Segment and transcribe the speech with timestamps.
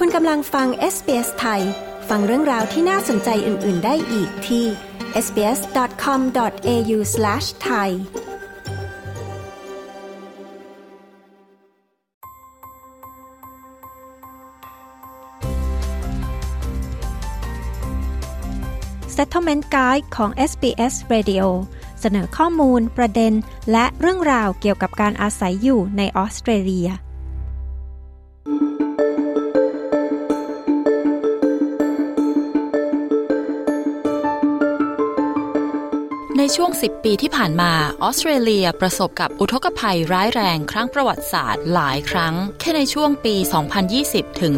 [0.00, 1.62] คุณกำลังฟัง SBS ไทย
[2.08, 4.66] ฟังเรื่องราวที่น่าสนใจอื่น ๆ ได้อีกที่
[5.24, 7.88] sbs.com.au/thai
[19.16, 21.44] Settlement Guide ของ SBS Radio
[22.00, 23.32] เสนอข้อมูลประเด็น
[23.72, 26.90] และเรื่องราวเกี่ยวกับการอาศัยอยู่ในออสเตรเลีย
[36.56, 43.34] ช่วง 10 ปีที่ผ่านมาออสเตรเลียประสบกับอุทกภัยร้ายแรงครั้งประวัติศาสตร์หลายครั้ง แค่ในช่วงปี
[43.88, 44.52] 2020 ถึง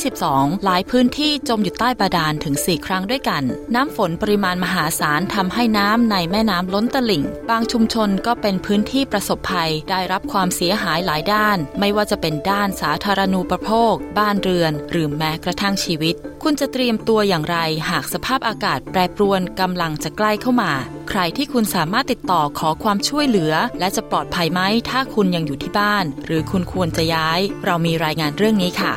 [0.00, 3.42] 2022 หลายพื้นที่จมอยู่ใต้บาดาลถึง 4 ครั้งด้วยกัน
[3.74, 17.58] น้ำฝนปริมาณมหาศาลทำให้น้ำในแม่น้ำล้นตลิ่ง บางชุมชนก็เป็นพื้นที่ประสบภัยได้รับความเสียหายหลายด้าน ไม่ว่าจะเป็นด้านสาธารณูปโภค บ้านเรือน หรือแม้กระทั่งชีวิต คุณจะเตรียมตัวอย่างไร
[17.90, 20.72] หากสภาพอากาศแปรปรวนกำลังจะใกล้เข้ามา
[21.08, 28.94] ใครที่คุณสามารถติดต่อขอความช่วยเหลือ และจะปลอดภัยไหมถ้าคุณยังอยู่ที่บ้าน หรือคุณควรจะย้าย เรามีรายงานเรื่องนี้ค่ะ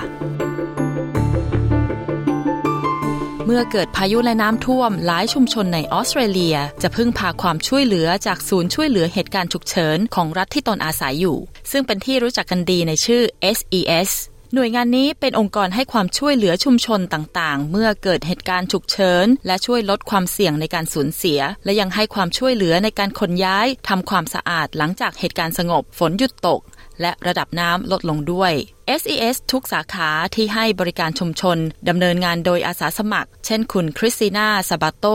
[3.46, 11.38] เมื่อเกิดพายุและน้ำท่วมหลายชุมชนในออสเตรเลีย จะพึ่งพาความช่วยเหลือจากศูนย์ช่วยเหลือเหตุการณ์ฉุกเฉินของรัฐที่ตนอาศัยอยู่
[11.72, 13.22] ซึ่งเป็นที่รู้จักกันดีในชื่อ
[13.58, 14.12] SES
[14.56, 26.62] หน่วยงานนี้เป็นองค์กรให้ความช่วยเหลือชุมชนต่างๆ เมื่อเกิดเหตุการณ์ฉุกเฉินและช่วยลดความเสี่ยงในการสูญเสีย และยังให้ความช่วยเหลือในการขนย้ายทำความสะอาดหลังจากเหตุการณ์สงบฝนหยุดตก
[27.02, 28.54] และระดับน้ำลดลงด้วย
[29.02, 31.58] SES ทุกสาขาที่ให้บริการชุมชน
[31.88, 35.06] ดำเนินงานโดยอาสาสมัคร เช่นคุณคริสติน่าซาบาโต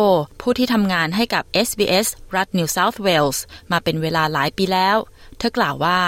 [0.40, 3.42] ผู้ที่ทำงานให้กับ SBS รัฐนิวเซาท์เวลส์
[3.72, 4.96] มาเป็นเวลาหลายปีแล้ว
[5.38, 6.00] เธอกล่าวว่า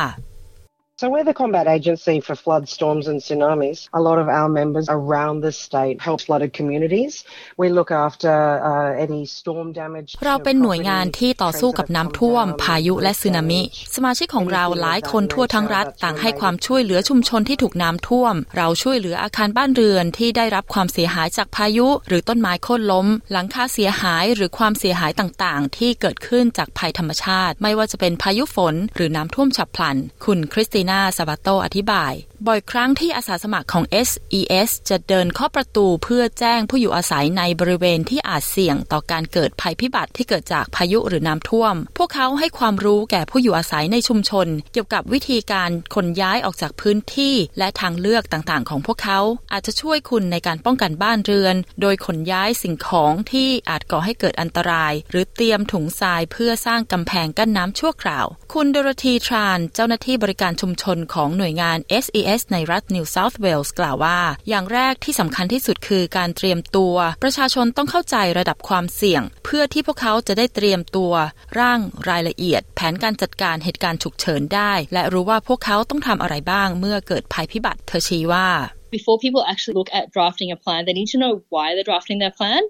[1.00, 3.88] So we're the combat agency for flood, storms and tsunamis.
[3.92, 7.12] A lot of our members around the state help flooded communities.
[7.56, 8.34] We look after
[8.70, 10.10] uh, any storm damage.
[10.26, 13.62] เราเป็นหน่วยงานที่ต่อสู้กับน้ำท่วม พายุและสึนามิ
[13.94, 29.96] สมาชิกของเราหลายคนทั่วทั้งรัฐ ต่างให้ความช่วยเหลือชุมชนที่ถูกน้ำท่วม เราช่วยเหลืออาคารบ้านเรือนที่ได้รับความเสียหายจากพายุ หรือต้นไม้โค่นล้ม หลังคาเสียหายหรือความเสียหายต่างๆ ที่เกิดขึ้นจากภัยธรรมชาติ ไม่ว่าจะเป็นพายุฝน หรือน้ำท่วมฉับพลัน
[30.26, 32.12] คุณคริสตินาซาบาโตอธิบาย
[32.46, 49.20] บ่อยครั้งที่อาสาสมัครของ SES จะเดินเข้าประตูเพื่อแจ้งผู้อยู่อาศัยในบริเวณที่อาจเสี่ยงต่อการเกิดภัยพิบัติที่เกิดจากพายุหรือน้ำท่วม พวกเขาให้ความรู้แก่ผู้อยู่อาศัยในชุมชน เกี่ยวกับวิธีการขนย้ายออกจากพื้นที่ และทางเลือกต่างๆ ของพวกเขา
[49.52, 64.18] อาจจะช่วยคุณในการป้องกันบ้านเรือน โดยขนย้ายสิ่งของที่อาจก่อให้เกิดอันตราย หรือเตรียมถุงทรายเพื่อสร้างกำแพงกั้นน้ำชั่วคราว คุณดรธีทราน เจ้าหน้าที่บริการชุมชนของหน่วยงาน SES ในรัฐนิวเซาท์เวลส์กล่าวว่า
[64.48, 71.12] อย่างแรกที่สำคัญที่สุดคือการเตรียมตัว ประชาชนต้องเข้าใจระดับความเสี่ยง เพื่อที่พวกเขาจะได้เตรียมตัว
[71.58, 78.48] ร่างรายละเอียด แผนการจัดการเหตุการณ์ฉุกเฉินได้ และรู้ว่าพวกเขาต้องทำอะไรบ้างเมื่อเกิดภัยพิบัติเธอชี้ว่า
[78.90, 82.18] Before people actually look at drafting a plan, they need to know why they're drafting
[82.20, 82.62] their plan.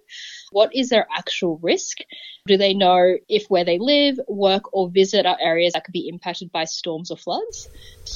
[0.59, 1.99] What is their actual risk?
[2.51, 3.01] Do they know
[3.39, 4.15] if where they live,
[4.47, 7.59] work, or visit are areas that could be impacted by storms or floods?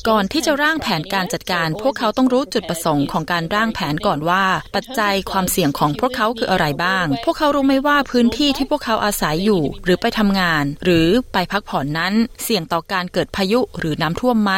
[0.09, 4.44] ก่อนที่จะร่างแผนการจัดการ พวกเขาต้องรู้จุดประสงค์ของการร่างแผนก่อนว่า
[4.75, 14.53] ปัจจัยความเสี่ยงของพวกเขาคืออะไรบ้าง พวกเขารู้ไหมว่าพื้นที่ที่พวกเขาอาศัยอยู่ หรือไปทำงาน หรือไปพักผ่อนนั้น เสี่ยงต่อการเกิดพายุหรือน้ำท่วมไหม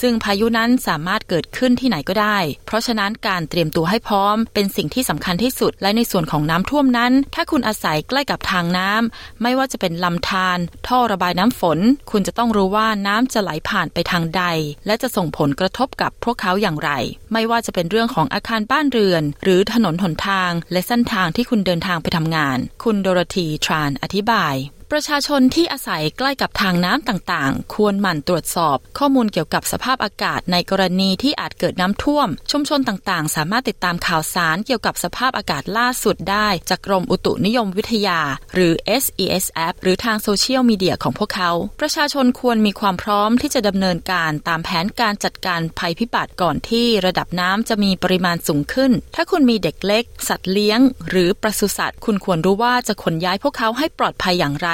[0.00, 10.58] ซึ่งพายุนั้นสามารถเกิดขึ้นที่ไหนก็ได้ เพราะฉะนั้นการเตรียมตัวให้พร้อม เป็นสิ่งที่สำคัญที่สุดและในส่วนของน้ำท่วมนั้น ถ้าคุณอาศัยใกล้กับทางน้ำไม่ว่าจะเป็นลำธาร
[10.88, 11.78] ท่อระบายน้ำฝน
[12.10, 14.44] คุณจะต้องรู้ว่าน้ำจะไหลผ่านไปทางใด
[14.86, 16.90] และจะส่งผลกระทบกับพวกเขาอย่างไร
[17.32, 24.56] ไม่ว่าจะเป็นเรื่องของอาคารบ้านเรือน หรือถนนหนทาง และเส้นทางที่คุณเดินทางไปทำงาน คุณโดรธีทรานอธิบาย
[24.92, 38.20] ประชาชนที่อาศัยใกล้กับทางน้ำต่างๆ ควรหมั่นตรวจสอบ ข้อมูลเกี่ยวกับสภาพอากาศในกรณีที่อาจเกิดน้ำท่วม ชุมชนต่างๆ สามารถติดตามข่าวสารเกี่ยวกับสภาพอากาศล่าสุดได้จากกรมอุตุนิยมวิทยา
[38.54, 38.72] หรือ
[39.02, 54.70] SES App หรือทางโซเชียลมีเดียของพวกเขา ประชาชนควรมีความพร้อมที่จะดำเนินการตามแผนการจัดการภัยพิบัติก่อนที่ระดับน้ำจะมีปริมาณสูงขึ้น ถ้าคุณมีเด็กเล็ก สัตว์เลี้ยง หรือปศุสัตว์ คุณควรรู้ว่าจะขนย้ายพวกเขาให้ปลอดภัยอย่างไร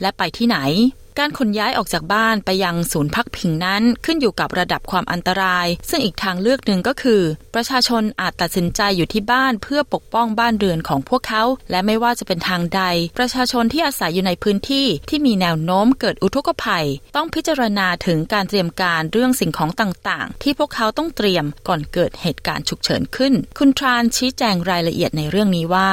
[0.00, 0.58] และไปที่ไหน
[1.22, 7.22] การขนย้ายออกจากบ้านไปยังศูนย์พักพิงนั้นขึ้นอยู่กับระดับความอันตราย ซึ่งอีกทางเลือกหนึ่งก็คือ
[7.54, 12.82] ประชาชนอาจตัดสินใจอยู่ที่บ้านเพื่อปกป้องบ้านเรือนของพวกเขา และไม่ว่าจะเป็นทางใด
[13.18, 25.90] ประชาชนที่อาศัยอยู่ในพื้นที่ที่มีแนวโน้มเกิดอุทกภัย ต้องพิจารณาถึงการเตรียมการเรื่องสิ่งของต่างๆ ที่พวกเขาต้องเตรียมก่อนเกิดเหตุการณ์ฉุกเฉินขึ้น คุณทรานชี้แจงรายละเอียดในเรื่องนี้ว่า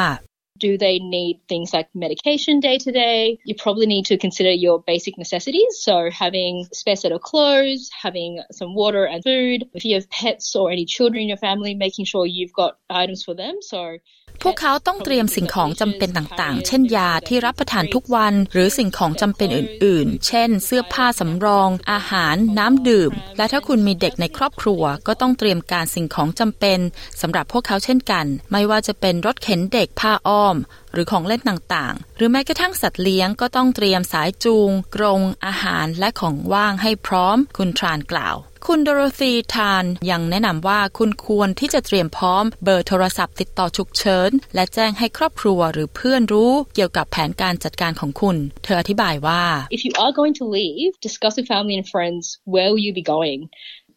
[0.57, 3.39] Do they need things like medication day to day?
[3.43, 5.79] You probably need to consider your basic necessities.
[5.79, 9.69] So having a spare set of clothes, having some water and food.
[9.73, 13.23] If you have pets or any children in your family, making sure you've got items
[13.23, 13.57] for them.
[13.61, 13.97] So
[14.43, 26.79] พวกเขาต้องเตรียมสิ่งของจำเป็นต่างๆ เช่นยาที่รับประทานทุกวัน หรือสิ่งของจำเป็นอื่น ๆ เช่น เสื้อผ้าสำรอง อาหาร น้ำดื่ม และถ้าคุณมีเด็กในครอบครัว ก็ต้องเตรียมการสิ่งของจำเป็น
[27.21, 30.55] สำหรับพวกเขาเช่นกัน ไม่ว่าจะเป็นรถเข็นเด็กผ้าอ้อม
[30.93, 38.37] หรือของเล่นต่างๆ หรือแม้กระทั่งสัตว์เลี้ยงก็ต้องเตรียมสายจูง กรง อาหารและของว่างให้พร้อม คุณทรานกล่าว
[38.69, 49.43] คุณโดโรธีทานยังแนะนำว่าคุณควรที่จะเตรียมพร้อมเบอร์โทรศัพท์ติดต่อฉุกเฉิน และแจ้งให้ครอบครัวหรือเพื่อนรู้เกี่ยวกับแผนการจัดการของคุณ เธออธิบายว่า
[49.75, 52.23] If you are going to leave discuss with family and friends
[52.53, 53.39] where will you be going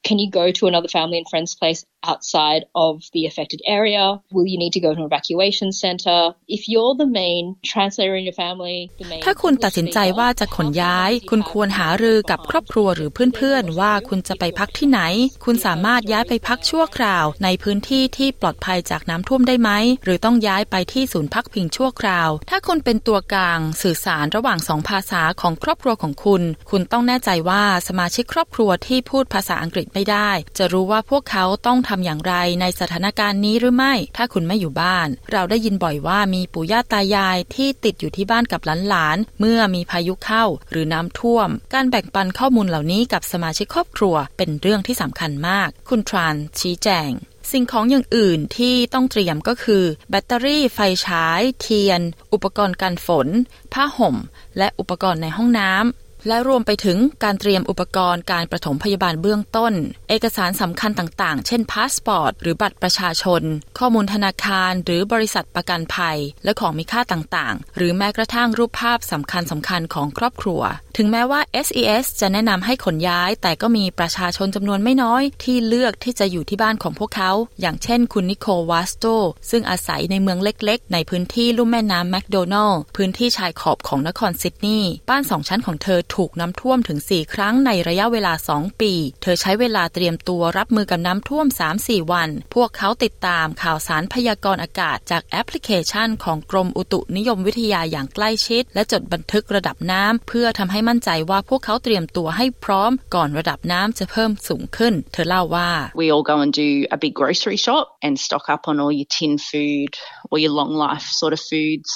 [0.06, 1.80] Can you go to another family and friends place
[2.10, 4.20] outside of the affected area?
[4.32, 6.34] Will you need to go to an evacuation center?
[6.46, 15.00] If you're the main translator in your family, the main ถ้าคุณตัดสินใจว่าจะขนย้าย คุณควรหารือกับครอบครัวหรือเพื่อนๆ ว่าคุณจะไปพักที่ไหน
[15.44, 19.70] คุณสามารถย้ายไปพักชั่วคราว ในพื้นที่ที่ปลอดภัยจากน้ำท่วมได้ไหม
[20.04, 47.10] หรือต้องย้ายไปที่ศูนย์พักพิงชั่วคราว ถ้าคุณเป็นตัวกลางสื่อสารระหว่างสองภาษาของครอบครัวของคุณ คุณต้องแน่ใจว่าสมาชิกครอบครัวที่พูดภาษาอังกฤษไม่ได้ จะรู้ว่าพวกเขาต้องทำอย่างไรในสถานการณ์นี้หรือไม่ ถ้าคุณไม่อยู่บ้าน เราได้ยินบ่อยว่ามีปู่ย่าตายายที่ติดอยู่ที่บ้านกับหลานๆเมื่อมีพายุเข้าหรือน้ำท่วม การแบ่งปันข้อมูลเหล่านี้กับสมาชิกครอบครัว เป็นเรื่องที่สำคัญมาก คุณทรานชี้แจง
[47.52, 52.00] สิ่งของอย่างอื่นที่ต้องเตรียมก็คือ แบตเตอรี่ไฟฉาย เทียน
[52.32, 53.28] อุปกรณ์กันฝน
[53.72, 54.16] ผ้าห่ม
[54.58, 59.72] และอุปกรณ์ในห้องน้ำ และรวมไปถึงการเตรียมอุปกรณ์การประถมพยาบาลเบื้องต้น
[60.08, 63.42] เอกสารสำคัญต่างๆ เช่นพาสปอร์ต หรือบัตรประชาชน
[63.78, 70.62] ข้อมูลธนาคาร หรือบริษัทประกันภัย และของมีค่าต่างๆ หรือแม้กระทั่งรูปภาพสำคัญสำคัญของครอบครัว
[70.96, 79.04] ถึงแม้ว่า SES จะแนะนำให้ขนย้าย แต่ก็มีประชาชนจำนวนไม่น้อย ที่เลือกที่จะอยู่ที่บ้านของพวกเขา อย่างเช่นคุณนิโคลวาสโต
[79.50, 91.46] ซึ่งอาศัยในเมืองเล็กๆ ในพื้นที่ลุ่มแม่น้ำแมคโดนัลล์พื้นที่ชายขอบของนครซิดนีย์บ้านสองชั้นของเธอถูกน้ำท่วมถึง 4 ครั้งในระยะเวลา 2 ปี เธอใช้เวลาเตรียมตัวรับมือกับน้ำท่วม
[91.78, 105.70] 3-4 วัน พวกเขาติดตามข่าวสารพยากรณ์อากาศจากแอปพลิเคชันของกรมอุตุนิยมวิทยาอย่างใกล้ชิด และจดบันทึกระดับน้ำเพื่อทำให้มั่นใจว่าพวกเขาเตรียมตัวให้พร้อมก่อนระดับน้ำจะเพิ่มสูงขึ้น เธอเล่าว่า
[106.00, 109.10] We all go and do a big grocery shop and stock up on all your
[109.16, 109.92] tin food
[110.30, 111.90] or your long life sort of foods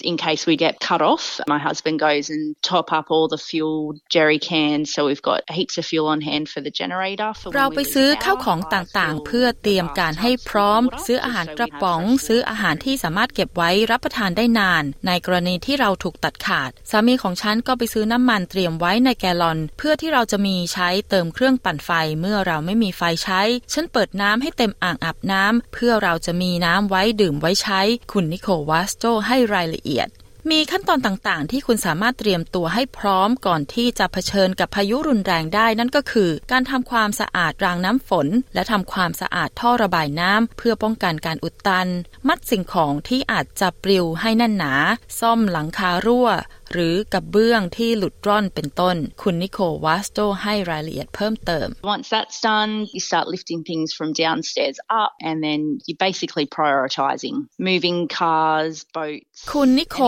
[0.00, 1.40] in case we get cut off.
[1.46, 5.76] My husband goes and top up all the fuel jerry cans, so we've got heaps
[5.78, 7.30] of fuel on hand for the generator.
[7.38, 21.90] For เราไปซื้อข้าวของต่างๆ เพื่อเตรียมการให้พร้อม ซื้ออาหารกระป๋อง ซื้ออาหารที่สามารถเก็บไว้รับประทานได้นาน ในกรณีที่เราถูกตัดขาด สามีของฉันก็ไปซื้อน้ำมันเตรียมไว้ในแกลลอน เพื่อที่เราจะมีใช้เติมเครื่องปั่นไฟ
[22.20, 23.42] เมื่อเราไม่มีไฟใช้
[23.72, 27.80] ฉันเปิดน้ำให้เต็มอ่างอาบน้ำเพื่อเราจะมีน้ำไว้ดื่มไว้ใช้
[28.12, 29.81] คุณนิโควัสโตให้รายละเอียด
[30.50, 41.88] มีขั้นตอนต่างๆ ที่คุณสามารถเตรียมตัวให้พร้อมก่อนที่จะเผชิญกับพายุรุนแรงได้นั่นก็คือ การทำความสะอาดรางน้ำฝน และทำความสะอาดท่อระบายน้ำเพื่อป้องกันการอุดตัน
[42.28, 44.74] มัดสิ่งของที่อาจจะปลิวให้แน่นหนา
[45.20, 46.28] ซ่อมหลังคารั่ว
[46.72, 55.94] หรือกับเบื้องที่หลุดร่อนเป็นต้น คุณนิโคลวาสโตให้รายละเอียดเพิ่มเติม Once that's done you start lifting things from downstairs up and then you
[56.08, 57.36] basically prioritizing
[57.68, 60.04] moving cars boats คุณนิโคล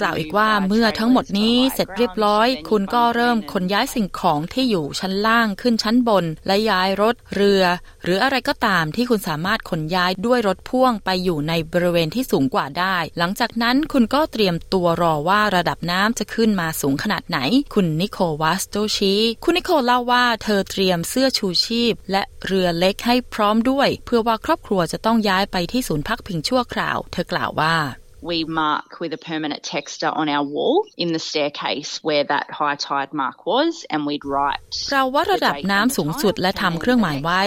[0.00, 7.64] กล่าวอีกว่าเมื่อทั้งหมดนี้เสร็จเรียบร้อย คุณก็เริ่มขนย้ายสิ่งของที่อยู่ชั้นล่างขึ้นชั้นบน และย้ายรถเรือ
[8.04, 17.38] หรืออะไรก็ตามที่คุณสามารถขนย้ายด้วยรถพ่วงไปอยู่ในบริเวณที่สูงกว่าได้ หลังจากนั้นคุณก็เตรียมตัวรอว่าระดับน้ำจะขึ้นมาสูงขนาดไหน
[17.74, 27.76] คุณนิโควัสโตชีคุณนิโคเล่าว่าเธอเตรียมเสื้อชูชีพ และเรือเล็กให้พร้อมด้วย เพื่อว่าครอบครัวจะต้องย้ายไปที่ศูนย์พักพิงชั่วคราว เธอกล่าวว่า
[28.20, 32.74] we mark with a permanent texter on our wall in the staircase where that high
[32.74, 34.60] tide mark was and we'd write
[34.90, 37.42] เราวัดระดับน้ำสูงสุดและทำเครื่องหมายไว้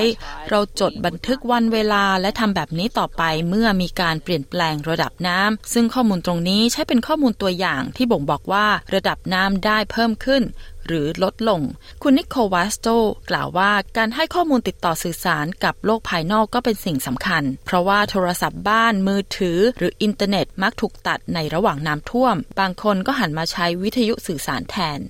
[0.50, 10.44] เราจดบันทึกวันเวลาและทำแบบนี้ต่อไปเมื่อมีการเปลี่ยนแปลงระดับน้ำซึ่งข้อมูลตรงนี้ใช้เป็นข้อมูลตัวอย่างที่บ่งบอกว่าระดับน้ำได้เพิ่มขึ้น
[10.88, 11.62] หรือลดลง
[12.04, 12.88] คุณนิโควัสโต
[13.30, 25.02] กล่าวว่าการให้ข้อมูลติดต่อสื่อสารกับโลกภายนอกก็เป็นสิ่งสำคัญ เพราะว่าโทรศัพท์บ้านมือถือ หรืออินเทอร์เน็ตมักถูกตัดในระหว่างน้ำท่วม บางคนก็หันมาใช้วิทยุสื่อสารแทน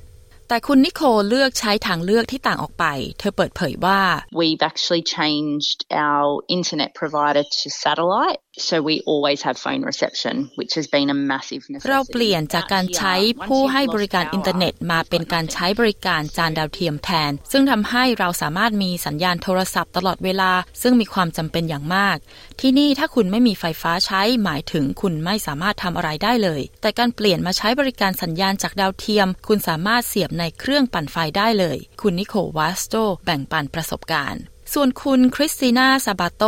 [0.50, 2.86] แต่คุณนิโคเลือกใช้ทางเลือกที่ต่างออกไป
[3.20, 4.01] เธอเปิดเผยว่า
[4.42, 8.40] We've actually changed our internet provider to satellite
[11.89, 13.15] เราเปลี่ยนจากการใช้
[13.48, 22.17] ผู้ให้บริการอินเทอร์เน็ตมาเป็นการใช้บริการจานดาวเทียมแทน ซึ่งทำให้เราสามารถมีสัญญาณโทรศัพท์ตลอดเวลา ซึ่งมีความจำเป็นอย่างมาก
[22.60, 34.43] ที่นี่ถ้าคุณไม่มีไฟฟ้าใช้หมายถึงคุณไม่สามารถทำอะไรได้เลย แต่การเปลี่ยนมาใช้บริการสัญญาณจากดาวเทียม คุณสามารถเสียบในเครื่องปั่นไฟได้เลย คุณนิโควัสโตแบ่งปันประสบการณ์
[34.75, 36.44] ส่วนคุณคริสติน่าซาบาโต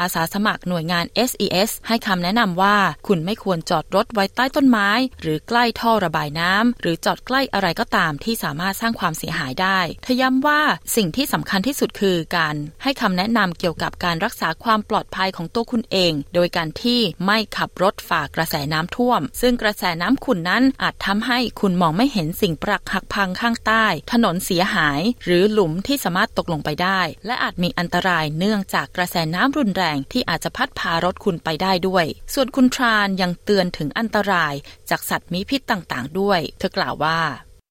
[0.00, 10.60] อาสาสมัครหน่วยงาน SES ให้คำแนะนำว่า คุณไม่ควรจอดรถไว้ใต้ต้นไม้ หรือใกล้ท่อระบายน้ำ หรือจอดใกล้อะไรก็ตามที่สามารถสร้างความเสียหายได้เธอย้ำว่า
[10.96, 34.54] สิ่งที่สำคัญที่สุดคือการให้คำแนะนำเกี่ยวกับการรักษาความปลอดภัยของตัวคุณเอง โดยการที่ไม่ขับรถฝ่ากระแสน้ำท่วม ซึ่งกระแสน้ำขุ่นนั้นอาจทำให้คุณมองไม่เห็นสิ่งปรักหักพังข้างใต้ ถนนเสียหาย หรือหลุมที่สามารถตกลงไปได้ และอาจมีอันตรายเนื่องจากกระแสน้ำรุนแรงที่อาจจะพัดพารถคุณไปได้ด้วย ส่วนคุณทรานยังเตือนถึงอันตราย
[34.90, 37.20] จากสัตว์มีพิษต่างๆ ด้วย เธอกล่าวว่า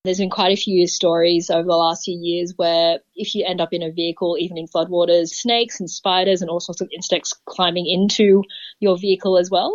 [0.05, 2.91] There's been quite a few stories over the last few years where
[3.23, 6.61] if you end up in a vehicle, even in floodwaters, snakes and spiders and all
[6.67, 8.27] sorts of insects climbing into
[8.79, 9.71] your vehicle as well.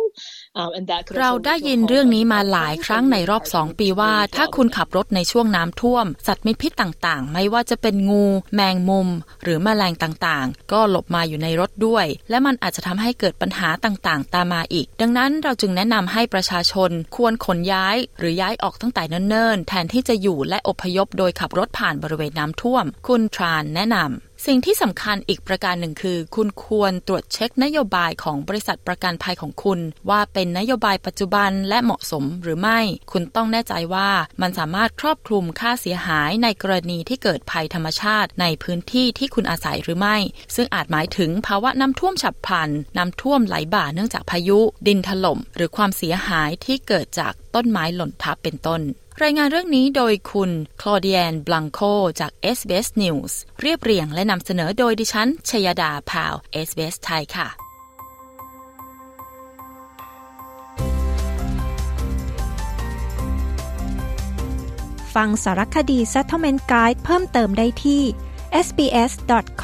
[0.59, 9.07] Um, and that could เราได้ยินเรื่องนี้มาหลายครั้งในรอบสองปีว่า ถ้าคุณขับรถในช่วงน้ำท่วม สัตว์มีพิษต่างๆ ไม่ว่าจะเป็นงู แมงมุม
[9.43, 32.79] หรือแมลงต่างๆ ก็หลบมาอยู่ในรถด้วย และมันอาจจะทำให้เกิดปัญหาต่างๆ ตามมาอีก ดังนั้นเราจึงแนะนำให้ประชาชนควรขนย้ายหรือย้ายออกตั้งแต่เนิ่นๆ แทนที่จะอยู่และอพยพโดยขับรถผ่านบริเวณน้ำท่วม คุณทรานแนะนำสิ่งที่สำคัญอีกประการหนึ่งคือ คุณควรตรวจเช็คนโยบายของบริษัทประกันภัยของคุณ ว่าเป็นนโยบายปัจจุบันและเหมาะสมหรือไม่
[33.11, 34.09] คุณต้องแน่ใจว่า
[34.41, 40.17] มันสามารถครอบคลุมค่าเสียหายในกรณีที่เกิดภัยธรรมชาติในพื้นที่ที่คุณอาศัยหรือไม่
[40.55, 48.81] ซึ่งอาจหมายถึงภาวะน้ำท่วมฉับพลันน้ำท่วมไหลบ่าเนื่องจากพายุ ดินถล่ม หรือความเสียหายที่เกิดจากต้นไม้หล่นทับเป็นต้น
[49.21, 50.51] รายงานเรื่องนี้โดยคุณ
[50.81, 51.79] คลอเดียนบลังโค
[52.19, 56.33] จาก SBS News เรียบเรียงและนำเสนอโดยดิฉัน ชยดาพาว
[56.67, 57.47] SBS ไทยค่ะ
[65.15, 68.03] ฟังสารคดี Settlement Guide เพิ่มเติมได้ที่
[68.65, 69.63] sbs.com.au